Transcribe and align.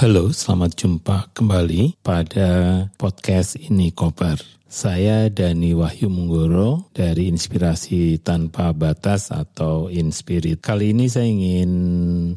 Halo, 0.00 0.32
selamat 0.32 0.80
jumpa 0.80 1.28
kembali 1.36 2.00
pada 2.00 2.48
podcast 2.96 3.60
ini 3.60 3.92
Koper. 3.92 4.59
Saya 4.70 5.26
Dani 5.26 5.74
Wahyu 5.74 6.06
Munggoro 6.06 6.94
dari 6.94 7.26
Inspirasi 7.26 8.22
Tanpa 8.22 8.70
Batas 8.70 9.34
atau 9.34 9.90
Inspirit. 9.90 10.62
Kali 10.62 10.94
ini 10.94 11.10
saya 11.10 11.26
ingin 11.26 11.72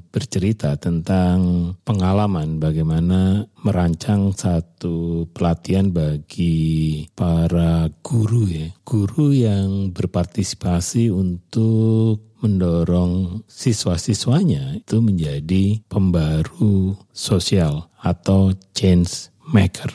bercerita 0.09 0.73
tentang 0.81 1.71
pengalaman 1.85 2.57
bagaimana 2.57 3.45
merancang 3.61 4.33
satu 4.33 5.29
pelatihan 5.29 5.93
bagi 5.93 7.05
para 7.13 7.93
guru 8.01 8.49
ya. 8.49 8.65
Guru 8.81 9.29
yang 9.29 9.93
berpartisipasi 9.93 11.13
untuk 11.13 12.33
mendorong 12.41 13.45
siswa-siswanya 13.45 14.81
itu 14.81 15.05
menjadi 15.05 15.85
pembaru 15.85 16.97
sosial 17.13 17.93
atau 18.03 18.51
change 18.75 19.31
maker. 19.51 19.91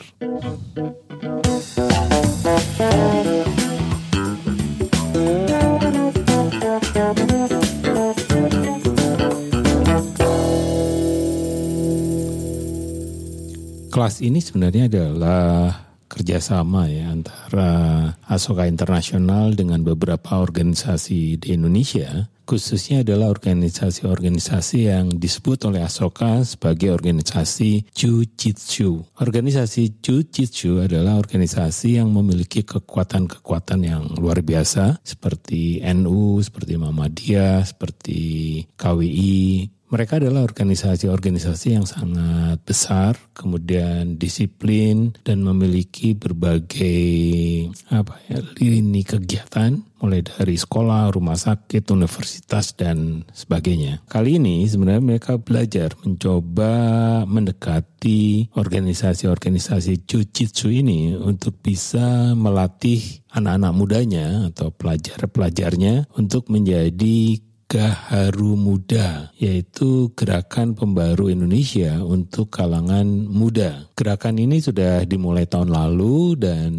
Kelas 13.89 14.23
ini 14.23 14.39
sebenarnya 14.39 14.87
adalah 14.87 15.89
kerjasama 16.09 16.87
ya 16.87 17.11
antara 17.11 17.71
Asoka 18.25 18.63
Internasional 18.63 19.53
dengan 19.53 19.83
beberapa 19.83 20.39
organisasi 20.39 21.41
di 21.41 21.47
Indonesia 21.51 22.29
khususnya 22.49 23.05
adalah 23.05 23.29
organisasi-organisasi 23.29 24.89
yang 24.89 25.13
disebut 25.21 25.69
oleh 25.69 25.85
Asoka 25.85 26.41
sebagai 26.41 26.89
organisasi 26.89 27.93
Jiu-Jitsu. 27.93 29.21
Organisasi 29.21 30.01
Jiu-Jitsu 30.01 30.81
adalah 30.81 31.21
organisasi 31.21 32.01
yang 32.01 32.09
memiliki 32.09 32.65
kekuatan-kekuatan 32.65 33.85
yang 33.85 34.03
luar 34.17 34.41
biasa 34.41 34.97
seperti 35.05 35.85
NU, 35.93 36.41
seperti 36.41 36.81
Muhammadiyah, 36.81 37.69
seperti 37.69 38.19
KWI, 38.73 39.69
mereka 39.89 40.21
adalah 40.21 40.45
organisasi-organisasi 40.45 41.67
yang 41.73 41.85
sangat 41.89 42.61
besar, 42.61 43.17
kemudian 43.33 44.21
disiplin 44.21 45.17
dan 45.25 45.41
memiliki 45.41 46.13
berbagai 46.13 47.01
apa 47.89 48.21
ya 48.29 48.39
lini 48.61 49.01
kegiatan 49.01 49.81
mulai 49.99 50.23
dari 50.23 50.55
sekolah, 50.55 51.11
rumah 51.11 51.35
sakit, 51.35 51.91
universitas 51.91 52.71
dan 52.77 53.27
sebagainya. 53.35 53.99
Kali 54.07 54.39
ini 54.39 54.63
sebenarnya 54.63 55.03
mereka 55.03 55.35
belajar 55.35 55.91
mencoba 55.99 56.71
mendekati 57.27 58.47
organisasi-organisasi 58.55 60.07
jujitsu 60.07 60.71
ini 60.71 61.19
untuk 61.19 61.59
bisa 61.59 62.31
melatih 62.31 63.03
anak-anak 63.35 63.73
mudanya 63.75 64.27
atau 64.47 64.71
pelajar-pelajarnya 64.71 66.07
untuk 66.15 66.47
menjadi 66.47 67.43
Gaharu 67.69 68.57
Muda, 68.57 69.29
yaitu 69.37 70.09
gerakan 70.17 70.73
pembaru 70.73 71.29
Indonesia 71.29 72.01
untuk 72.01 72.49
kalangan 72.49 73.05
muda. 73.05 73.85
Gerakan 73.93 74.41
ini 74.41 74.57
sudah 74.57 75.05
dimulai 75.05 75.45
tahun 75.45 75.69
lalu 75.69 76.33
dan 76.33 76.71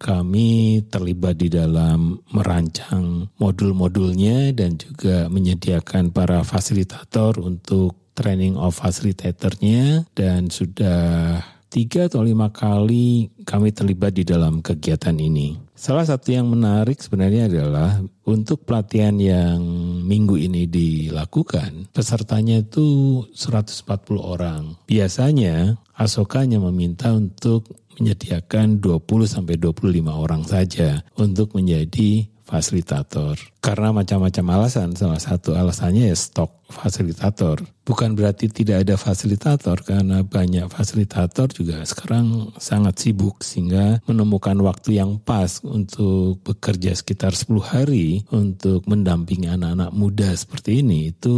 kami 0.00 0.80
terlibat 0.88 1.36
di 1.36 1.52
dalam 1.52 2.16
merancang 2.32 3.28
modul-modulnya 3.36 4.56
dan 4.56 4.80
juga 4.80 5.28
menyediakan 5.28 6.16
para 6.16 6.40
fasilitator 6.48 7.36
untuk 7.36 8.16
training 8.16 8.56
of 8.56 8.72
facilitatornya 8.72 10.08
dan 10.16 10.48
sudah 10.48 11.44
tiga 11.72 12.08
atau 12.08 12.20
lima 12.20 12.52
kali 12.52 13.32
kami 13.48 13.72
terlibat 13.72 14.12
di 14.12 14.28
dalam 14.28 14.60
kegiatan 14.60 15.16
ini. 15.16 15.56
Salah 15.72 16.04
satu 16.04 16.30
yang 16.30 16.46
menarik 16.52 17.00
sebenarnya 17.00 17.48
adalah 17.48 17.98
untuk 18.28 18.68
pelatihan 18.68 19.16
yang 19.16 19.58
minggu 20.02 20.36
ini 20.36 20.66
dilakukan, 20.66 21.94
pesertanya 21.94 22.60
itu 22.60 23.22
140 23.32 24.18
orang. 24.18 24.76
Biasanya 24.84 25.78
Asokanya 25.92 26.56
meminta 26.58 27.12
untuk 27.12 27.68
menyediakan 28.00 28.80
20 28.80 29.28
sampai 29.28 29.60
25 29.60 30.08
orang 30.08 30.42
saja 30.42 31.04
untuk 31.20 31.52
menjadi 31.52 32.31
fasilitator. 32.52 33.40
Karena 33.64 33.96
macam-macam 33.96 34.60
alasan, 34.60 34.92
salah 34.92 35.16
satu 35.16 35.56
alasannya 35.56 36.12
ya 36.12 36.16
stok 36.18 36.68
fasilitator. 36.68 37.64
Bukan 37.88 38.12
berarti 38.12 38.52
tidak 38.52 38.84
ada 38.84 39.00
fasilitator, 39.00 39.80
karena 39.80 40.20
banyak 40.20 40.68
fasilitator 40.68 41.48
juga 41.48 41.80
sekarang 41.88 42.52
sangat 42.60 43.00
sibuk 43.00 43.40
sehingga 43.40 44.04
menemukan 44.04 44.60
waktu 44.60 45.00
yang 45.00 45.16
pas 45.16 45.64
untuk 45.64 46.44
bekerja 46.44 46.92
sekitar 46.92 47.32
10 47.32 47.56
hari 47.64 48.28
untuk 48.28 48.84
mendampingi 48.84 49.48
anak-anak 49.48 49.90
muda 49.96 50.28
seperti 50.36 50.84
ini 50.84 51.14
itu 51.16 51.36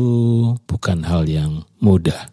bukan 0.66 1.06
hal 1.06 1.30
yang 1.30 1.62
mudah. 1.78 2.26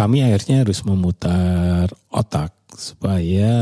Kami 0.00 0.24
akhirnya 0.24 0.64
harus 0.64 0.80
memutar 0.88 1.92
otak 2.08 2.56
supaya 2.72 3.52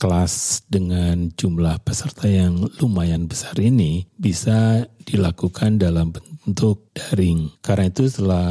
kelas 0.00 0.64
dengan 0.64 1.28
jumlah 1.36 1.84
peserta 1.84 2.24
yang 2.24 2.72
lumayan 2.80 3.28
besar 3.28 3.52
ini 3.60 4.08
bisa 4.16 4.88
dilakukan 5.04 5.76
dalam 5.76 6.08
bentuk 6.08 6.88
daring. 6.96 7.52
Karena 7.60 7.92
itu 7.92 8.08
setelah 8.08 8.48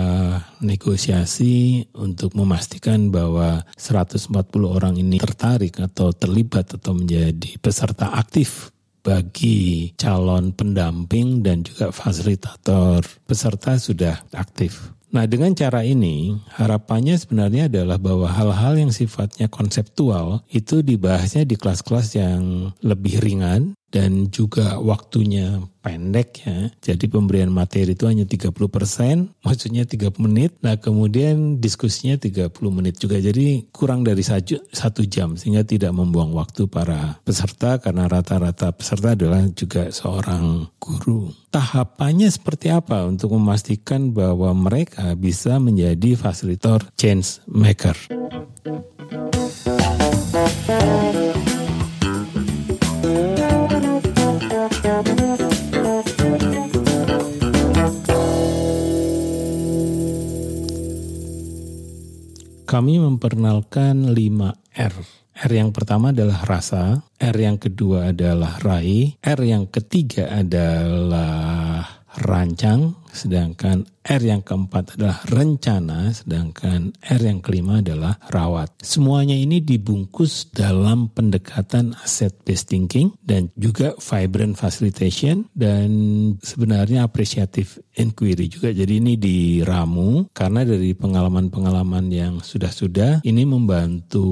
negosiasi 0.61 1.89
untuk 1.97 2.37
memastikan 2.37 3.09
bahwa 3.09 3.65
140 3.73 4.29
orang 4.69 5.01
ini 5.01 5.17
tertarik 5.17 5.73
atau 5.81 6.13
terlibat 6.13 6.77
atau 6.77 6.93
menjadi 6.93 7.57
peserta 7.57 8.13
aktif 8.13 8.69
bagi 9.01 9.89
calon 9.97 10.53
pendamping 10.53 11.41
dan 11.41 11.65
juga 11.65 11.89
fasilitator 11.89 13.01
peserta 13.25 13.81
sudah 13.81 14.21
aktif. 14.37 14.96
Nah, 15.17 15.25
dengan 15.25 15.49
cara 15.57 15.81
ini, 15.81 16.37
harapannya 16.61 17.17
sebenarnya 17.17 17.73
adalah 17.73 17.97
bahwa 17.97 18.29
hal-hal 18.29 18.77
yang 18.77 18.93
sifatnya 18.93 19.49
konseptual 19.49 20.45
itu 20.53 20.85
dibahasnya 20.85 21.41
di 21.41 21.57
kelas-kelas 21.57 22.13
yang 22.13 22.69
lebih 22.85 23.17
ringan 23.25 23.73
dan 23.87 24.27
juga 24.27 24.83
waktunya 24.83 25.63
pendek 25.79 26.43
ya. 26.43 26.67
Jadi 26.83 27.07
pemberian 27.07 27.47
materi 27.47 27.95
itu 27.95 28.03
hanya 28.03 28.27
30 28.27 28.51
persen, 28.67 29.31
maksudnya 29.39 29.87
30 29.87 30.11
menit. 30.27 30.59
Nah 30.59 30.75
kemudian 30.75 31.63
diskusinya 31.63 32.19
30 32.19 32.51
menit 32.67 32.99
juga. 32.99 33.15
Jadi 33.15 33.71
kurang 33.71 34.03
dari 34.03 34.19
satu 34.21 35.01
jam 35.07 35.39
sehingga 35.39 35.63
tidak 35.63 35.95
membuang 35.95 36.35
waktu 36.35 36.67
para 36.67 37.15
peserta 37.23 37.79
karena 37.79 38.11
rata-rata 38.11 38.75
peserta 38.75 39.15
adalah 39.15 39.47
juga 39.55 39.87
seorang 39.87 40.67
guru. 40.75 41.31
Tahapannya 41.47 42.27
seperti 42.27 42.67
apa 42.67 43.07
untuk 43.07 43.31
memastikan 43.39 44.11
bahwa 44.11 44.51
mereka 44.51 45.15
bisa 45.15 45.55
menjadi 45.63 46.19
fasilitator 46.19 46.91
change 46.99 47.39
maker? 47.47 47.95
Memperkenalkan 63.17 64.13
5 64.13 64.77
R. 64.77 64.95
R 65.37 65.51
yang 65.53 65.73
pertama 65.73 66.13
adalah 66.13 66.45
rasa, 66.45 67.01
R 67.17 67.37
yang 67.37 67.57
kedua 67.57 68.13
adalah 68.13 68.61
rai, 68.61 69.17
R 69.17 69.41
yang 69.41 69.73
ketiga 69.73 70.29
adalah 70.29 71.81
rancang, 72.21 72.93
sedangkan 73.13 73.87
R 74.07 74.23
yang 74.23 74.39
keempat 74.39 74.95
adalah 74.95 75.19
rencana, 75.27 76.15
sedangkan 76.15 76.95
R 77.03 77.21
yang 77.21 77.43
kelima 77.43 77.83
adalah 77.83 78.15
rawat. 78.31 78.71
Semuanya 78.79 79.35
ini 79.35 79.59
dibungkus 79.59 80.47
dalam 80.55 81.11
pendekatan 81.11 81.91
asset 81.99 82.31
based 82.47 82.71
thinking 82.71 83.11
dan 83.19 83.51
juga 83.59 83.91
vibrant 83.99 84.55
facilitation 84.55 85.51
dan 85.51 85.89
sebenarnya 86.39 87.03
appreciative 87.03 87.83
inquiry 87.99 88.47
juga. 88.47 88.71
Jadi 88.71 89.03
ini 89.03 89.19
diramu 89.19 90.31
karena 90.31 90.63
dari 90.63 90.95
pengalaman-pengalaman 90.95 92.07
yang 92.07 92.33
sudah-sudah 92.39 93.27
ini 93.27 93.43
membantu 93.43 94.23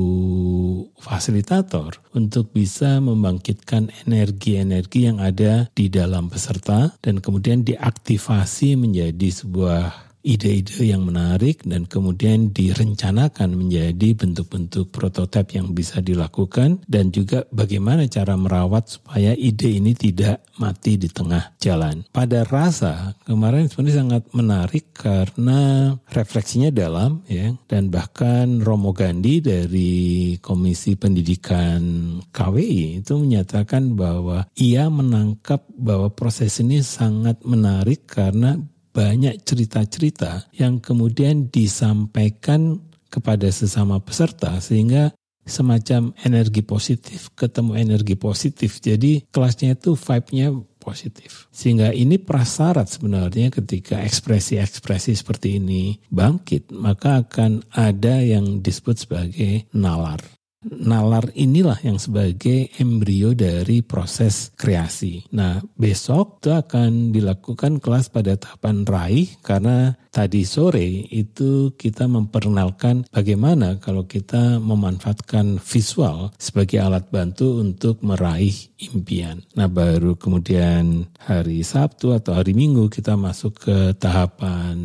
fasilitator 1.04 2.00
untuk 2.16 2.56
bisa 2.56 3.04
membangkitkan 3.04 3.92
energi-energi 4.07 5.12
yang 5.12 5.19
ada 5.19 5.68
di 5.75 5.92
dalam 5.92 6.31
peserta 6.31 6.95
dan 7.04 7.19
kemudian 7.19 7.68
diaktifasi 7.68 8.64
menjadi 8.73 9.29
sebuah 9.29 9.94
ide-ide 10.25 10.89
yang 10.89 11.06
menarik 11.06 11.62
dan 11.62 11.86
kemudian 11.86 12.50
direncanakan 12.50 13.54
menjadi 13.54 14.18
bentuk-bentuk 14.18 14.89
prototipe 14.89 15.54
yang 15.54 15.77
bisa 15.77 16.01
dilakukan 16.01 16.81
dan 16.89 17.13
juga 17.13 17.45
bagaimana 17.54 18.10
cara 18.10 18.33
merawat 18.33 18.98
supaya 18.98 19.38
ide 19.38 19.77
ini 19.77 19.94
tidak 19.94 20.42
mati 20.57 20.98
di 20.98 21.06
tengah 21.06 21.54
jalan. 21.62 22.01
Pada 22.10 22.42
rasa 22.42 23.13
kemarin 23.27 23.69
sebenarnya 23.69 24.01
sangat 24.01 24.24
menarik 24.33 24.92
karena 24.98 25.94
refleksinya 26.10 26.74
dalam 26.74 27.22
ya 27.30 27.54
dan 27.69 27.94
bahkan 27.94 28.66
Romo 28.66 28.95
Gandhi 28.95 29.45
dari 29.45 29.94
Komisi 30.42 30.98
Pendidikan 30.98 32.18
KWI 32.33 33.06
itu 33.06 33.13
menyatakan 33.19 33.94
bahwa 33.94 34.50
ia 34.57 34.89
menangkap 34.89 35.68
bahwa 35.75 36.10
proses 36.10 36.57
ini 36.63 36.81
sangat 36.81 37.44
menarik 37.45 38.07
karena 38.10 38.57
banyak 38.95 39.44
cerita-cerita 39.44 40.47
yang 40.56 40.80
kemudian 40.80 41.51
disampaikan 41.51 42.80
kepada 43.12 43.51
sesama 43.51 44.00
peserta 44.00 44.56
sehingga 44.63 45.12
semacam 45.45 46.15
energi 46.25 46.65
positif 46.65 47.30
ketemu 47.38 47.77
energi 47.77 48.15
positif. 48.18 48.81
Jadi 48.81 49.30
kelasnya 49.30 49.77
itu 49.77 49.94
vibe-nya 49.94 50.50
positif. 50.81 51.45
Sehingga 51.53 51.94
ini 51.94 52.18
prasyarat 52.18 52.89
sebenarnya 52.89 53.53
ketika 53.53 54.01
ekspresi-ekspresi 54.01 55.13
seperti 55.13 55.62
ini 55.62 56.01
bangkit, 56.09 56.74
maka 56.74 57.21
akan 57.21 57.62
ada 57.77 58.25
yang 58.25 58.63
disebut 58.63 59.06
sebagai 59.06 59.69
nalar 59.75 60.24
nalar 60.65 61.29
inilah 61.38 61.77
yang 61.85 62.01
sebagai 62.01 62.73
embrio 62.81 63.38
dari 63.38 63.85
proses 63.85 64.50
kreasi. 64.57 65.21
Nah, 65.38 65.62
besok 65.77 66.41
itu 66.41 66.50
akan 66.53 67.13
dilakukan 67.13 67.77
kelas 67.77 68.09
pada 68.09 68.38
tahapan 68.38 68.85
raih 68.85 69.29
karena 69.45 69.94
tadi 70.15 70.47
sore 70.47 71.12
itu 71.12 71.75
kita 71.75 72.07
memperkenalkan 72.07 73.03
bagaimana 73.12 73.83
kalau 73.83 74.07
kita 74.07 74.63
memanfaatkan 74.63 75.59
visual 75.59 76.31
sebagai 76.39 76.79
alat 76.79 77.12
bantu 77.12 77.59
untuk 77.59 78.00
meraih 78.00 78.56
impian. 78.79 79.44
Nah 79.59 79.67
baru 79.67 80.15
kemudian 80.15 81.12
hari 81.19 81.67
Sabtu 81.67 82.15
atau 82.15 82.31
hari 82.39 82.56
Minggu 82.56 82.88
kita 82.88 83.19
masuk 83.19 83.59
ke 83.67 83.77
tahapan 84.00 84.77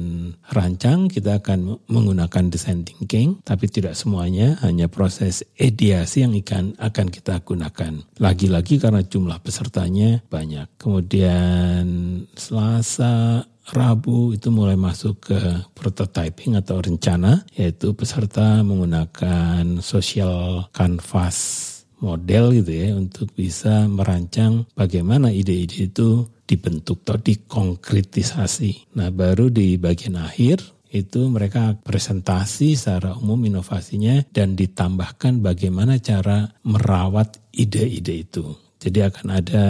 rancang, 0.50 1.06
kita 1.06 1.38
akan 1.38 1.78
menggunakan 1.86 2.50
design 2.50 2.82
thinking, 2.82 3.38
tapi 3.46 3.70
tidak 3.70 3.94
semuanya, 3.94 4.58
hanya 4.66 4.90
proses 4.90 5.46
ideasi 5.70 6.26
yang 6.26 6.34
ikan 6.42 6.74
akan 6.76 7.08
kita 7.08 7.40
gunakan. 7.46 8.02
Lagi-lagi 8.18 8.82
karena 8.82 9.06
jumlah 9.06 9.38
pesertanya 9.40 10.20
banyak. 10.26 10.66
Kemudian 10.76 11.86
Selasa, 12.34 13.46
Rabu 13.70 14.34
itu 14.34 14.50
mulai 14.50 14.74
masuk 14.74 15.30
ke 15.30 15.40
prototyping 15.78 16.58
atau 16.58 16.82
rencana, 16.82 17.46
yaitu 17.54 17.94
peserta 17.94 18.66
menggunakan 18.66 19.78
social 19.78 20.66
canvas 20.74 21.70
model 22.00 22.56
gitu 22.56 22.72
ya 22.72 22.88
untuk 22.96 23.28
bisa 23.36 23.86
merancang 23.86 24.64
bagaimana 24.72 25.30
ide-ide 25.30 25.92
itu 25.92 26.26
dibentuk 26.48 27.06
atau 27.06 27.20
dikonkretisasi. 27.20 28.96
Nah 28.98 29.14
baru 29.14 29.52
di 29.52 29.78
bagian 29.78 30.18
akhir 30.18 30.79
itu 30.90 31.30
mereka 31.30 31.78
presentasi 31.78 32.74
secara 32.74 33.14
umum 33.14 33.38
inovasinya 33.46 34.26
dan 34.34 34.58
ditambahkan 34.58 35.38
bagaimana 35.38 36.02
cara 36.02 36.50
merawat 36.66 37.38
ide-ide 37.54 38.26
itu. 38.26 38.44
Jadi 38.80 38.98
akan 39.04 39.26
ada 39.28 39.66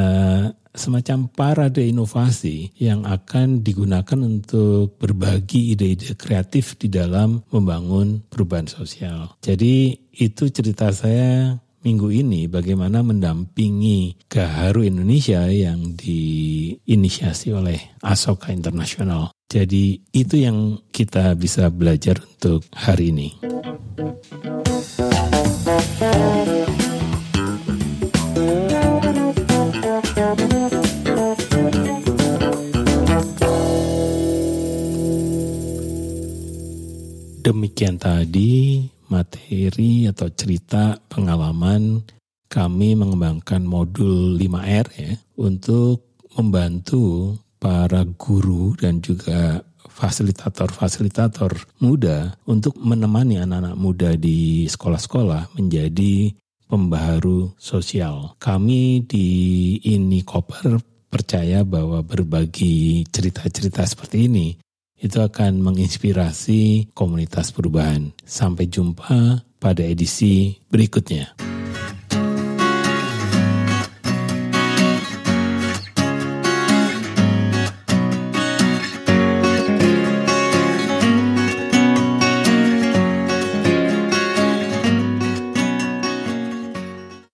semacam 0.71 1.27
parade 1.27 1.83
inovasi 1.83 2.71
yang 2.79 3.03
akan 3.03 3.67
digunakan 3.67 4.19
untuk 4.23 4.97
berbagi 5.03 5.75
ide-ide 5.75 6.15
kreatif 6.15 6.79
di 6.79 6.87
dalam 6.87 7.43
membangun 7.51 8.23
perubahan 8.31 8.71
sosial. 8.71 9.35
Jadi 9.43 9.99
itu 10.15 10.47
cerita 10.55 10.95
saya 10.95 11.59
minggu 11.83 12.13
ini 12.13 12.47
bagaimana 12.47 13.01
mendampingi 13.01 14.29
Gaharu 14.29 14.85
Indonesia 14.87 15.49
yang 15.49 15.97
diinisiasi 15.97 17.51
oleh 17.51 17.99
Asoka 18.05 18.53
Internasional. 18.53 19.33
Jadi 19.51 19.99
itu 20.15 20.39
yang 20.39 20.79
kita 20.95 21.35
bisa 21.35 21.75
belajar 21.75 22.23
untuk 22.23 22.63
hari 22.71 23.11
ini. 23.11 23.35
Demikian 37.43 37.99
tadi 37.99 38.87
materi 39.11 40.07
atau 40.07 40.31
cerita 40.31 40.95
pengalaman 41.11 42.07
kami 42.47 42.95
mengembangkan 42.95 43.67
modul 43.67 44.39
5R 44.39 44.87
ya 44.95 45.19
untuk 45.35 46.07
membantu 46.39 47.35
para 47.61 48.09
guru 48.17 48.73
dan 48.75 49.05
juga 49.05 49.61
fasilitator-fasilitator 49.87 51.61
muda 51.85 52.33
untuk 52.49 52.73
menemani 52.81 53.37
anak-anak 53.37 53.77
muda 53.77 54.11
di 54.17 54.65
sekolah-sekolah 54.65 55.61
menjadi 55.61 56.33
pembaharu 56.65 57.53
sosial. 57.61 58.35
Kami 58.41 59.05
di 59.05 59.29
ini 59.85 60.25
Koper 60.25 60.81
percaya 61.11 61.67
bahwa 61.67 62.01
berbagi 62.01 63.05
cerita-cerita 63.11 63.85
seperti 63.85 64.31
ini 64.31 64.49
itu 65.01 65.19
akan 65.21 65.61
menginspirasi 65.61 66.95
komunitas 66.97 67.53
perubahan. 67.53 68.15
Sampai 68.25 68.71
jumpa 68.73 69.43
pada 69.61 69.83
edisi 69.85 70.57
berikutnya. 70.73 71.60